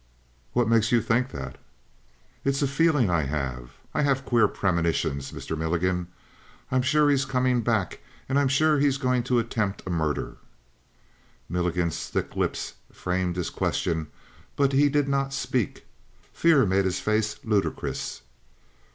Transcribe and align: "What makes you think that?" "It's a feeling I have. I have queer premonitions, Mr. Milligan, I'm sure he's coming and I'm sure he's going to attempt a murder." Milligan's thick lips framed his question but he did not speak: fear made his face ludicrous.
"What 0.53 0.67
makes 0.67 0.91
you 0.91 0.99
think 0.99 1.29
that?" 1.29 1.59
"It's 2.43 2.63
a 2.63 2.67
feeling 2.67 3.11
I 3.11 3.21
have. 3.25 3.73
I 3.93 4.01
have 4.01 4.25
queer 4.25 4.47
premonitions, 4.47 5.31
Mr. 5.31 5.55
Milligan, 5.55 6.07
I'm 6.71 6.81
sure 6.81 7.11
he's 7.11 7.23
coming 7.23 7.63
and 8.27 8.39
I'm 8.39 8.47
sure 8.47 8.79
he's 8.79 8.97
going 8.97 9.21
to 9.25 9.37
attempt 9.37 9.85
a 9.85 9.91
murder." 9.91 10.37
Milligan's 11.47 12.07
thick 12.07 12.35
lips 12.35 12.73
framed 12.91 13.35
his 13.35 13.51
question 13.51 14.07
but 14.55 14.73
he 14.73 14.89
did 14.89 15.07
not 15.07 15.33
speak: 15.35 15.85
fear 16.33 16.65
made 16.65 16.85
his 16.85 16.99
face 16.99 17.35
ludicrous. 17.45 18.23